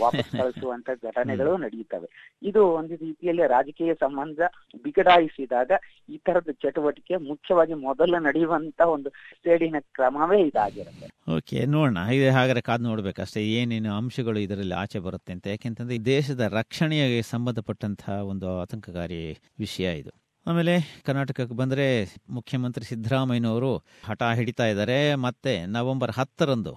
ವಾಪಸ್ 0.00 0.30
ಕಳಿಸುವಂತ 0.32 0.90
ಘಟನೆಗಳು 1.04 1.56
ನಡೆಯುತ್ತವೆ 1.56 2.36
ಇದು 2.42 2.66
ಒಂದು 2.66 2.96
ರೀತಿಯಲ್ಲಿ 2.96 3.46
ರಾಜಕೀಯ 3.46 3.94
ಸಂಬಂಧ 3.94 4.40
ಬಿಗಡಾಯಿಸಿದಾಗ 4.82 5.70
ಈ 6.08 6.16
ತರದ 6.18 6.50
ಚಟುವಟಿಕೆ 6.62 7.16
ಮುಖ್ಯವಾಗಿ 7.16 7.74
ಮೊದಲು 7.74 8.18
ನಡೆಯುವಂತ 8.18 8.80
ಒಂದು 8.80 9.08
ಸೇಡಿನ 9.44 9.76
ಕ್ರಮವೇ 9.80 10.40
ಇದಾಗಿರುತ್ತೆ. 10.42 11.36
ಓಕೆ 11.36 11.64
ನೋಡೋಣ. 11.64 11.96
ಇದು 11.96 12.32
ಹಾಗಾದ್ರೆ 12.32 12.60
ಕಾದು 12.60 12.82
ನೋಡ್ಬೇಕಷ್ಟೇ. 12.82 13.42
ಏನೇನು 13.42 13.92
ಅಂಶಗಳು 13.92 14.38
ಇದರಲ್ಲಿ 14.38 14.74
ಆಚೆ 14.74 14.98
ಬರುತ್ತೆ 14.98 15.32
ಅಂತ. 15.32 15.46
ಯಾಕೆಂತಂದ್ರೆ 15.46 15.96
ಈ 15.96 15.98
ದೇಶದ 15.98 16.40
ರಕ್ಷಣೆಗೆ 16.40 17.22
ಸಂಬಂಧಪಟ್ಟಂತಹ 17.22 18.12
ಒಂದು 18.22 18.60
ಆತಂಕಕಾರಿ 18.60 19.22
ವಿಷಯ 19.58 19.98
ಇದು. 19.98 20.27
ಆಮೇಲೆ 20.48 20.74
ಕರ್ನಾಟಕಕ್ಕೆ 21.06 21.54
ಬಂದರೆ 21.54 21.86
ಮುಖ್ಯಮಂತ್ರಿ 22.30 22.84
ಸಿದ್ದರಾಮಯ್ಯನವರು 22.84 23.72
ಹಠ 24.04 24.22
ಹಿಡಿತಾ 24.34 24.66
ಇದ್ದಾರೆ. 24.66 25.14
ಮತ್ತೆ 25.14 25.66
ನವೆಂಬರ್ 25.66 26.12
ಹತ್ತರಂದು 26.12 26.72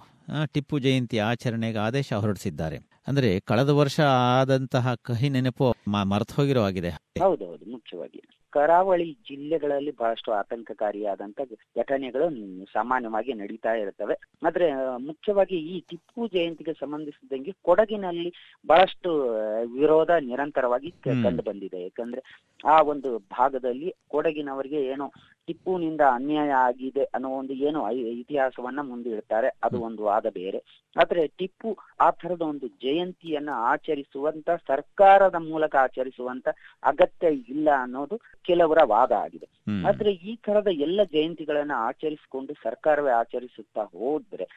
ಟಿಪ್ಪು 0.52 0.78
ಜಯಂತಿ 0.78 1.18
ಆಚರಣೆಗೆ 1.18 1.78
ಆದೇಶ 1.78 2.12
ಹೊರಡಿಸಿದ್ದಾರೆ. 2.12 2.78
ಅಂದ್ರೆ 3.06 3.40
ಕಳೆದ 3.40 3.68
ವರ್ಷ 3.68 3.98
ಆದಂತಹ 4.40 4.94
ಕಹಿ 4.94 5.28
ನೆನಪು 5.28 5.68
ಮರೆತು 6.10 6.34
ಹೋಗಿರೋ 6.34 6.62
ಆಗಿದೆ 6.62 6.90
ಹೌದೌದು, 7.20 7.64
ಮುಖ್ಯವಾಗಿ. 7.70 8.20
ಕರಾವಳಿ 8.52 9.06
ಜಿಲ್ಲೆಗಳಲ್ಲಿ 9.28 9.90
ಬಹಳಷ್ಟು 9.90 10.32
ಆತಂಕಕಾರಿಯಾದಂತ 10.32 11.40
ಘಟನೆಗಳು 11.76 12.26
ಸಾಮಾನ್ಯವಾಗಿ 12.72 13.32
ನಡೀತಾ 13.32 13.72
ಇರ್ತವೆ 13.74 14.14
ಆದ್ರೆ 14.46 14.66
ಮುಖ್ಯವಾಗಿ 15.06 15.58
ಈ 15.74 15.76
ಟಿಪ್ಪು 15.90 16.28
ಜಯಂತಿಗೆ 16.28 16.72
ಸಂಬಂಧಿಸಿದಂಗೆ 16.72 17.52
ಕೊಡಗಿನಲ್ಲಿ 17.62 18.30
ಬಹಳಷ್ಟು 18.66 19.10
ವಿರೋಧ 19.80 20.10
ನಿರಂತರವಾಗಿ 20.22 20.90
ಕಂಡು 21.24 21.42
ಬಂದಿದೆ. 21.42 21.82
ಯಾಕಂದ್ರೆ 21.82 22.22
ಆ 22.64 22.76
ಒಂದು 22.82 23.10
ಭಾಗದಲ್ಲಿ 23.18 23.94
ಕೊಡಗಿನವರಿಗೆ 24.08 24.80
ಏನೋ 24.86 25.06
ಟಿಪ್ಪುನಿಂದ 25.46 26.00
ಅನ್ಯಾಯ 26.00 26.50
ಆಗಿದೆ 26.50 27.04
ಅನ್ನೋ 27.04 27.28
ಒಂದು 27.28 27.52
ಏನು 27.52 27.90
ಇತಿಹಾಸವನ್ನ 27.92 28.80
ಮುಂದಿಡ್ತಾರೆ. 28.82 29.48
ಅದು 29.64 29.80
ಒಂದು 29.80 30.02
ವಾದ 30.02 30.26
ಬೇರೆ. 30.32 30.58
ಆದ್ರೆ 31.00 31.26
ಟಿಪ್ಪು 31.26 31.76
ಆ 32.00 32.10
ತರದ 32.10 32.42
ಒಂದು 32.42 32.66
ಜಯಂತಿಯನ್ನ 32.68 33.48
ಆಚರಿಸುವಂತ 33.52 34.50
ಸರ್ಕಾರದ 34.50 35.34
ಮೂಲಕ 35.34 35.76
ಆಚರಿಸುವಂತ 35.76 36.48
ಅಗತ್ಯ 36.82 37.26
ಇಲ್ಲ 37.28 37.68
ಅನ್ನೋದು 37.80 38.20
ಕೆಲವರ 38.42 38.78
ವಾದ 38.84 39.12
ಆಗಿದೆ. 39.12 39.48
ಆದ್ರೆ 39.86 40.12
ಈ 40.12 40.36
ತರದ 40.36 40.68
ಎಲ್ಲ 40.72 41.00
ಜಯಂತಿಗಳನ್ನ 41.12 41.72
ಆಚರಿಸಿಕೊಂಡು 41.74 42.54
ಸರ್ಕಾರವೇ 42.54 43.10
ಆಚರಿಸುತ್ತಾ 43.10 43.82
ಹೋದ್ರೆ 43.82 44.48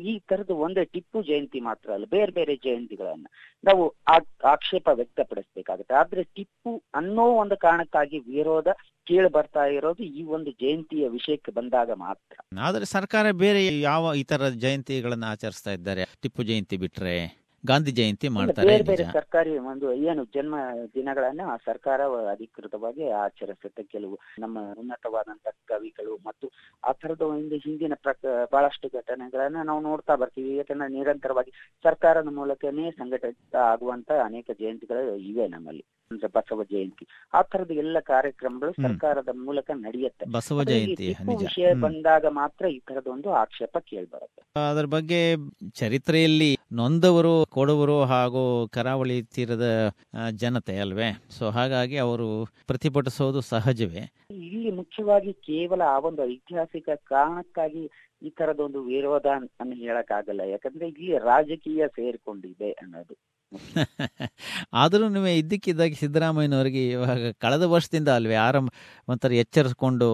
ಈ 0.00 0.18
ತರದ 0.18 0.50
ಒಂದೇ 0.50 0.84
ಟಿಪ್ಪು 0.84 1.22
ಜಯಂತಿ 1.22 1.60
ಮಾತ್ರ 1.60 1.92
ಅಲ್ಲ 1.92 2.04
ಬೇರೆ 2.10 2.32
ಬೇರೆ 2.32 2.56
ಜಯಂತಿಗಳನ್ನ 2.56 3.26
ನಾವು 3.64 3.94
ಆ- 4.08 4.48
ಆಕ್ಷೇಪ 4.48 4.88
ವ್ಯಕ್ತಪಡಿಸ್ಬೇಕಾಗುತ್ತೆ. 4.92 5.94
ಆದ್ರೆ 5.94 6.22
ಟಿಪ್ಪು 6.22 6.82
ಅನ್ನೋ 6.94 7.22
ಒಂದು 7.22 7.56
ಕಾರಣಕ್ಕಾಗಿ 7.56 8.18
ವಿರೋಧ 8.18 8.68
ಕೇಳಿ 9.08 9.30
ಬರ್ತಾ 9.30 9.64
ಇರೋದು 9.64 10.02
ಈ 10.02 10.22
ಒಂದು 10.22 10.50
ಜಯಂತಿಯ 10.50 11.08
ವಿಷಯಕ್ಕೆ 11.08 11.52
ಬಂದಾಗ 11.52 11.90
ಮಾತ್ರ. 11.90 12.36
ಆದರೆ 12.60 12.84
ಸರ್ಕಾರ 12.84 13.30
ಬೇರೆ 13.30 13.80
ಯಾವ 13.80 14.12
ಇತರ 14.16 14.48
ಜಯಂತಿಗಳನ್ನ 14.48 15.24
ಆಚರಿಸ್ತಾ 15.24 15.70
ಇದ್ದಾರೆ? 15.70 16.04
ಟಿಪ್ಪು 16.22 16.42
ಜಯಂತಿ 16.42 16.76
ಬಿಟ್ರೆ? 16.76 17.16
ಗಾಂಧಿ 17.66 17.90
ಜಯಂತಿ 17.90 18.28
ಮಾಡ್ತಾರೆ 18.28 18.82
ಬೇರೆ 18.82 19.04
ಸರ್ಕಾರಿ 19.04 19.58
ಒಂದು 19.58 19.92
ಏನು 19.92 20.24
ಜನ್ಮ 20.24 20.54
ದಿನಗಳನ್ನ 20.94 21.40
ಆ 21.46 21.56
ಸರ್ಕಾರ 21.56 22.00
ಅಧಿಕೃತವಾಗಿ 22.30 23.08
ಆಚರಿಸುತ್ತೆ. 23.08 23.82
ಕೆಲವು 23.82 24.18
ನಮ್ಮ 24.38 24.58
ಉನ್ನತವಾದಂತ 24.78 25.48
ಕವಿಗಳು 25.66 26.18
ಮತ್ತು 26.26 26.50
ಆ 26.84 26.92
ತರದ 26.92 27.20
ಒಂದು 27.20 27.56
ಹಿಂದಿನ 27.56 27.92
ಪ್ರಕ 28.02 28.16
ಬಹಳಷ್ಟು 28.52 28.88
ಘಟನೆಗಳನ್ನ 28.88 29.56
ನಾವು 29.64 29.80
ನೋಡ್ತಾ 29.80 30.14
ಬರ್ತೀವಿ. 30.14 30.56
ಯಾಕಂದ್ರೆ 30.56 30.92
ನಿರಂತರವಾಗಿ 30.92 31.50
ಸರ್ಕಾರದ 31.82 32.26
ಮೂಲಕನೇ 32.26 32.90
ಸಂಘಟಿತ 32.90 33.56
ಆಗುವಂತ 33.56 34.12
ಅನೇಕ 34.24 34.50
ಜಯಂತಿಗಳು 34.60 35.16
ಇವೆ 35.16 35.48
ನಮ್ಮಲ್ಲಿ. 35.48 35.84
ಅಂದ್ರೆ 36.10 36.28
ಬಸವ 36.28 36.64
ಜಯಂತಿ. 36.64 37.06
ಆ 37.34 37.42
ತರದ 37.42 37.70
ಎಲ್ಲ 37.70 38.00
ಕಾರ್ಯಕ್ರಮಗಳು 38.00 38.72
ಸರ್ಕಾರದ 38.72 39.28
ಮೂಲಕ 39.28 39.70
ನಡೆಯುತ್ತೆ. 39.74 40.30
ಬಸವ 40.30 40.64
ಜಯಂತಿ 40.64 41.16
ವಿಷಯ 41.38 41.74
ಬಂದಾಗ 41.74 42.26
ಮಾತ್ರ 42.26 42.66
ಈ 42.66 42.78
ತರದ 42.78 43.06
ಒಂದು 43.06 43.32
ಆಕ್ಷೇಪ 43.32 43.78
ಕೇಳ್ಬರುತ್ತೆ. 43.78 44.70
ಅದರ 44.70 44.84
ಬಗ್ಗೆ 44.84 45.36
ಚರಿತ್ರೆಯಲ್ಲಿ 45.70 46.58
ನೊಂದವರು 46.72 47.47
ಕೊಡವರು 47.48 48.04
ಹಾಗೂ 48.04 48.68
ಕರಾವಳಿ 48.68 49.22
ತೀರದ 49.22 49.92
ಜನತೆ 50.30 50.78
ಅಲ್ವೇ? 50.78 51.22
ಸೊ 51.30 51.50
ಹಾಗಾಗಿ 51.50 51.96
ಅವರು 51.96 52.44
ಪ್ರತಿಭಟಿಸೋದು 52.66 53.40
ಸಹಜವೇ? 53.40 54.12
ಇಲ್ಲಿ 54.30 54.70
ಮುಖ್ಯವಾಗಿ 54.70 55.32
ಕೇವಲ 55.32 55.82
ಆ 55.82 55.98
ಒಂದು 55.98 56.32
ಐತಿಹಾಸಿಕ 56.32 56.88
ಕಾರಣಕ್ಕಾಗಿ 56.94 57.90
ಈ 58.22 58.30
ತರದ 58.30 58.60
ಒಂದು 58.60 58.82
ವಿರೋಧ 58.82 59.26
ಅನ್- 59.26 59.52
ಅನ್ನು 59.60 59.76
ಹೇಳಕ್ಕಾಗಲ್ಲ. 59.76 60.40
ಯಾಕಂದ್ರೆ 60.40 60.88
ಇಲ್ಲಿ 60.88 61.18
ರಾಜಕೀಯ 61.18 61.88
ಸೇರಿಕೊಂಡಿದೆ 61.88 62.70
ಅನ್ನೋದು. 62.70 63.16
ಆದರೂ 64.72 65.08
ನೀವು 65.08 65.26
ಇದ್ದಕ್ಕಿದ್ದಾಗಿ 65.26 65.94
ಸಿದ್ದರಾಮಯ್ಯನವರಿಗೆ 65.94 66.90
ಇವಾಗ 66.90 67.30
ಕಳೆದ 67.38 67.62
ವರ್ಷದಿಂದ 67.62 68.08
ಅಲ್ವೇ 68.08 68.34
ಆರಂಭ 68.34 68.68
ಒಂಥರ 69.08 69.32
ಎಚ್ಚರಿಸ್ಕೊಂಡು 69.32 70.08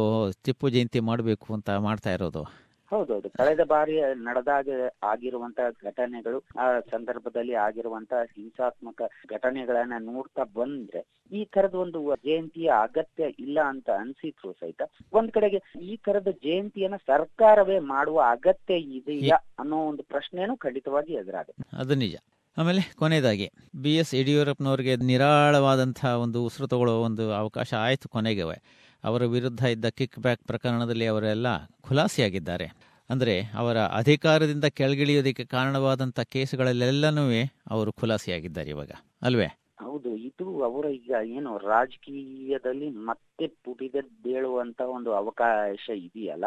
ಟಿಪ್ಪು 0.44 0.68
ಜಯಂತಿ 0.68 1.00
ಮಾಡಬೇಕು 1.00 1.54
ಅಂತ 1.54 1.70
ಮಾಡ್ತಾ 1.70 2.12
ಇರೋದು. 2.12 2.63
ಹೌದೌದು 2.94 3.28
ಕಳೆದ 3.30 3.62
ಬಾರಿ 3.64 3.94
ನಡೆದಾಗ 4.22 4.68
ಆಗಿರುವಂತಹ 5.04 5.68
ಘಟನೆಗಳು 5.82 6.38
ಆ 6.58 6.66
ಸಂದರ್ಭದಲ್ಲಿ 6.90 7.54
ಆಗಿರುವಂತ 7.64 8.14
ಹಿಂಸಾತ್ಮಕ 8.32 9.00
ಘಟನೆಗಳನ್ನ 9.30 9.92
ನೋಡ್ತಾ 10.06 10.44
ಬಂದ್ರೆ 10.54 11.02
ಈ 11.32 11.44
ತರದ 11.54 11.74
ಒಂದು 11.74 12.16
ಜಯಂತಿಯ 12.24 12.70
ಅಗತ್ಯ 12.82 13.30
ಇಲ್ಲ 13.38 13.58
ಅಂತ 13.64 13.90
ಅನ್ಸಿದ್ರು 13.98 14.52
ಸಹಿತ 14.52 14.82
ಒಂದ್ 15.12 15.32
ಕಡೆಗೆ 15.32 15.60
ಈ 15.82 15.96
ತರದ 16.06 16.30
ಜಯಂತಿಯನ್ನ 16.44 16.96
ಸರ್ಕಾರವೇ 17.06 17.78
ಮಾಡುವ 17.88 18.20
ಅಗತ್ಯ 18.30 18.78
ಇದೆಯಾ 18.98 19.38
ಅನ್ನೋ 19.58 19.88
ಒಂದು 19.88 20.02
ಪ್ರಶ್ನೆನೂ 20.02 20.56
ಖಂಡಿತವಾಗಿ 20.56 21.12
ಎದುರಾಗುತ್ತೆ. 21.12 21.64
ಅದು 21.78 21.94
ನಿಜ. 21.94 22.14
ಆಮೇಲೆ 22.56 22.82
ಕೊನೆಯದಾಗಿ 22.96 23.46
ಬಿ 23.76 23.92
ಎಸ್ 23.96 24.14
ಯಡಿಯೂರಪ್ಪನವರಿಗೆ 24.14 24.96
ನಿರಾಳವಾದಂತಹ 25.06 26.10
ಒಂದು 26.20 26.44
ಉಸಿರು 26.44 26.66
ತಗೊಳ್ಳೋ 26.66 26.94
ಒಂದು 27.00 27.32
ಅವಕಾಶ 27.32 27.74
ಆಯಿತು 27.78 28.08
ಕೊನೆಗೆ 28.08 28.44
ಅವರ 29.04 29.24
ವಿರುದ್ಧ 29.24 29.64
ಇದ್ದ 29.64 29.84
ಕಿಕ್ 29.84 30.18
ಬ್ಯಾಕ್ 30.18 30.44
ಪ್ರಕರಣದಲ್ಲಿ 30.46 31.06
ಅವರೆಲ್ಲ 31.06 31.46
ಖುಲಾಸೆಯಾಗಿದ್ದಾರೆ. 31.82 32.66
ಅಂದರೆ 33.10 33.40
ಅವರ 33.54 33.78
ಅಧಿಕಾರದಿಂದ 33.78 34.64
ಕೆಳಗಿಳಿಯೋದಕ್ಕೆ 34.64 35.44
ಕಾರಣವಾದಂಥ 35.44 36.20
ಕೇಸುಗಳಲ್ಲೆಲ್ಲನೂ 36.20 37.24
ಅವರು 37.70 37.92
ಖುಲಾಸೆಯಾಗಿದ್ದಾರೆ 37.92 38.70
ಇವಾಗ. 38.70 38.90
ಅಲ್ವೇ? 39.22 39.46
ಹೌದು, 39.80 40.16
ಇದು 40.16 40.62
ಅವರ 40.62 40.86
ಈಗ 40.90 41.10
ಏನು 41.24 41.58
ರಾಜಕೀಯದಲ್ಲಿ 41.58 42.88
ಮತ್ತೆ 42.88 43.46
ಪುಟಿದೇಳುವಂತ 43.46 44.80
ಒಂದು 44.80 45.12
ಅವಕಾಶ 45.12 45.90
ಇದೆಯಲ್ಲ 45.96 46.44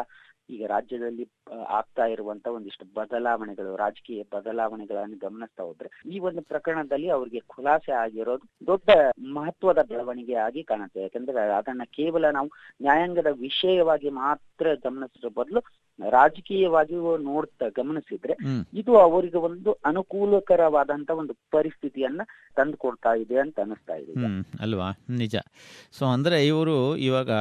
ಈಗ 0.49 0.61
ರಾಜ್ಯದಲ್ಲಿ 0.67 1.25
ಆಗ್ತಾ 1.69 2.05
ಇರುವಂತ 2.07 2.47
ಒಂದಿಷ್ಟು 2.47 2.85
ಬದಲಾವಣೆಗಳು 2.93 3.71
ರಾಜಕೀಯ 3.75 4.21
ಬದಲಾವಣೆಗಳನ್ನು 4.31 5.17
ಗಮನಿಸ್ತಾ 5.17 5.63
ಹೋದ್ರೆ 5.63 5.89
ಈ 6.11 6.19
ಒಂದು 6.19 6.41
ಪ್ರಕರಣದಲ್ಲಿ 6.43 7.09
ಅವರಿಗೆ 7.09 7.41
ಖುಲಾಸೆ 7.47 7.93
ಆಗಿರೋದು 7.97 8.45
ದೊಡ್ಡ 8.67 8.89
ಮಹತ್ವದ 9.33 9.81
ಬೆಳವಣಿಗೆ 9.89 10.35
ಆಗಿ 10.45 10.63
ಕಾಣುತ್ತೆ. 10.63 11.01
ಯಾಕಂದ್ರೆ 11.01 11.43
ಅದನ್ನ 11.57 11.83
ಕೇವಲ 11.91 12.31
ನಾವು 12.31 12.49
ನ್ಯಾಯಾಂಗದ 12.81 13.31
ವಿಷಯವಾಗಿ 13.39 14.09
ಮಾತ್ರ 14.19 14.75
ಗಮನಿಸಿರೋ 14.83 15.31
ಬದಲು 15.31 15.61
ರಾಜಕೀಯವಾಗಿಯೂ 15.99 17.11
ನೋಡ್ತಾ 17.27 17.67
ಗಮನಿಸಿದ್ರೆ 17.77 18.33
ಇದು 18.73 18.91
ಅವರಿಗೆ 18.99 19.39
ಒಂದು 19.47 19.71
ಅನುಕೂಲಕರವಾದಂತ 19.85 21.09
ಒಂದು 21.11 21.33
ಪರಿಸ್ಥಿತಿಯನ್ನ 21.51 22.21
ತಂದುಕೊಡ್ತಾ 22.57 23.13
ಇದೆ 23.15 23.37
ಅಂತ 23.37 23.59
ಅನಿಸ್ತಾ 23.59 23.95
ಇದೆ 23.95 24.13
ಅಲ್ವಾ? 24.61 24.89
ನಿಜ. 25.17 25.35
ಸೊ 25.93 26.05
ಅಂದ್ರೆ 26.07 26.39
ಇವರು 26.47 26.77
ಇವಾಗ 27.03 27.31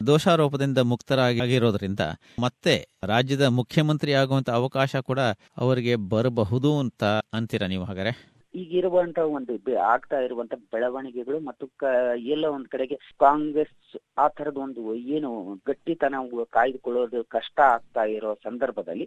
ದೋಷಾರೋಪದಿಂದ 0.00 0.78
ಮುಕ್ತರಾಗಿರೋದ್ರಿಂದ 0.78 2.00
ಮತ್ತೆ 2.38 2.74
ರಾಜ್ಯದ 3.02 3.42
ಮುಖ್ಯಮಂತ್ರಿ 3.42 4.12
ಆಗುವಂತ 4.12 4.50
ಅವಕಾಶ 4.50 4.96
ಕೂಡ 4.96 5.20
ಅವರಿಗೆ 5.56 5.96
ಬರಬಹುದು 5.96 6.78
ಅಂತ 6.78 7.04
ಅಂತೀರಾ 7.32 7.66
ನೀವು 7.66 7.84
ಹಾಗಾದ್ರೆ? 7.84 8.33
ಈಗಿರುವಂತ 8.54 9.18
ಒಂದು 9.18 9.76
ಆಗ್ತಾ 9.76 10.20
ಇರುವಂತ 10.20 10.54
ಬೆಳವಣಿಗೆಗಳು 10.54 11.40
ಮತ್ತು 11.40 11.66
ಎಲ್ಲ 12.16 12.44
ಒಂದ್ 12.46 12.68
ಕಡೆಗೆ 12.68 12.94
ಕಾಂಗ್ರೆಸ್ 12.94 13.96
ಆ 14.18 14.28
ತರದ 14.28 14.56
ಒಂದು 14.56 14.94
ಏನು 14.94 15.30
ಗಟ್ಟಿತನ 15.66 16.14
ಕಾಯ್ದುಕೊಳ್ಳೋದು 16.50 17.24
ಕಷ್ಟ 17.24 17.60
ಆಗ್ತಾ 17.60 18.04
ಇರೋ 18.04 18.34
ಸಂದರ್ಭದಲ್ಲಿ 18.34 19.06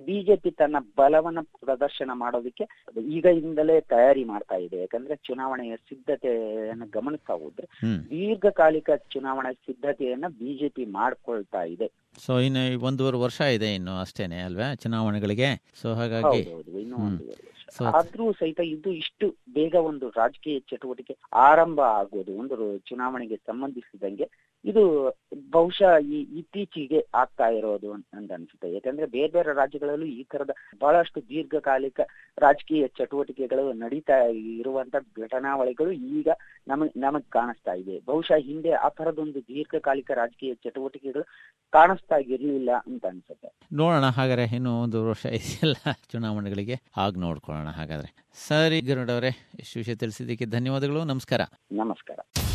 ಬಿಜೆಪಿ 0.00 0.50
ತನ್ನ 0.50 0.76
ಬಲವನ್ನ 0.96 1.38
ಪ್ರದರ್ಶನ 1.40 2.10
ಮಾಡೋದಕ್ಕೆ 2.14 2.64
ಈಗಿಂದಲೇ 2.98 3.80
ತಯಾರಿ 3.80 4.24
ಮಾಡ್ತಾ 4.24 4.56
ಇದೆ. 4.56 4.80
ಯಾಕಂದ್ರೆ 4.80 5.16
ಚುನಾವಣೆಯ 5.16 5.76
ಸಿದ್ಧತೆಯನ್ನ 5.76 6.82
ಗಮನಿಸ್ತಾ 6.90 7.34
ಹೋದ್ರೆ 7.34 7.66
ದೀರ್ಘಕಾಲಿಕ 8.10 8.90
ಚುನಾವಣಾ 9.12 9.52
ಸಿದ್ಧತೆಯನ್ನ 9.52 10.24
ಬಿಜೆಪಿ 10.28 10.84
ಮಾಡ್ಕೊಳ್ತಾ 10.84 11.62
ಇದೆ. 11.64 11.88
ಸೊ 12.26 12.40
ಇನ್ನು 12.40 12.80
ಒಂದೂವರೆ 12.80 13.16
ವರ್ಷ 13.16 13.40
ಇದೆ 13.40 13.74
ಇನ್ನು 13.74 14.00
ಅಷ್ಟೇನೆ 14.00 14.40
ಅಲ್ವಾ 14.40 14.74
ಚುನಾವಣೆಗಳಿಗೆ? 14.74 15.50
ಸೊ 15.82 15.94
ಹಾಗಾಗಿ 15.94 16.42
ಆದ್ರೂ 17.90 18.26
ಸಹಿತ 18.32 18.60
ಇದು 18.74 18.90
ಇಷ್ಟು 19.02 19.26
ಬೇಗ 19.50 19.74
ಒಂದು 19.90 20.08
ರಾಜಕೀಯ 20.16 20.58
ಚಟುವಟಿಕೆ 20.70 21.14
ಆರಂಭ 21.46 21.80
ಆಗೋದು, 22.00 22.32
ಒಂದು 22.42 22.56
ಚುನಾವಣೆಗೆ 22.90 23.36
ಸಂಬಂಧಿಸಿದಂಗೆ 23.48 24.28
ಇದು 24.64 24.82
ಬಹುಶಃ 25.50 25.92
ಈ 26.08 26.18
ಇತ್ತೀಚೆಗೆ 26.38 27.00
ಆಗ್ತಾ 27.14 27.46
ಇರೋದು 27.58 27.88
ಅಂತ 27.92 28.06
ಅಂತ 28.18 28.30
ಅನ್ಸುತ್ತೆ. 28.32 28.68
ಯಾಕಂದ್ರೆ 28.72 29.06
ಬೇರೆ 29.06 29.30
ಬೇರೆ 29.36 29.50
ರಾಜ್ಯಗಳಲ್ಲೂ 29.52 30.06
ಈ 30.14 30.22
ತರದ 30.32 30.52
ಬಹಳಷ್ಟು 30.80 31.20
ದೀರ್ಘಕಾಲಿಕ 31.28 32.00
ರಾಜಕೀಯ 32.38 32.88
ಚಟುವಟಿಕೆಗಳು 32.98 33.64
ನಡೀತಾ 33.82 34.18
ಇರುವಂತ 34.56 34.96
ಘಟನಾವಳಿಗಳು 35.22 35.92
ಈಗ 36.18 36.28
ನಮಗ್ 36.68 36.96
ನಮಗ್ 36.96 37.28
ಕಾಣಿಸ್ತಾ 37.30 37.74
ಇದೆ. 37.74 37.96
ಬಹುಶಃ 38.10 38.40
ಹಿಂದೆ 38.48 38.72
ಆ 38.84 38.88
ತರದೊಂದು 38.98 39.40
ದೀರ್ಘಕಾಲಿಕ 39.50 40.10
ರಾಜಕೀಯ 40.12 40.54
ಚಟುವಟಿಕೆಗಳು 40.64 41.24
ಕಾಣಿಸ್ತಾ 41.72 42.18
ಇರ್ಲಿಲ್ಲ 42.26 42.70
ಅಂತ 42.86 43.04
ಅನ್ಸುತ್ತೆ. 43.06 43.50
ನೋಡೋಣ 43.72 44.04
ಹಾಗಾದ್ರೆ 44.04 44.44
ಇನ್ನೂ 44.44 44.82
ಒಂದು 44.82 45.06
ವರ್ಷ 45.06 45.26
ಇದೆಯಲ್ಲ 45.26 45.76
ಚುನಾವಣೆಗಳಿಗೆ. 46.12 46.80
ಆಗ 46.96 47.18
ನೋಡ್ಕೊಳ್ಳೋಣ 47.18 47.68
ಹಾಗಾದ್ರೆ. 47.68 48.14
ಸರಿ 48.48 48.80
ಗರುಡವರೇ 48.80 49.48
ಇಷ್ಟು 49.58 49.78
ವಿಷಯ 49.78 49.94
ತಿಳಿಸಿದ್ದಕ್ಕೆ 49.94 50.44
ಧನ್ಯವಾದಗಳು. 50.44 51.04
ನಮಸ್ಕಾರ. 51.04 51.40
ನಮಸ್ಕಾರ. 51.72 52.47